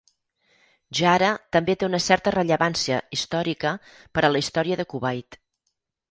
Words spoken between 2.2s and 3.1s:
rellevància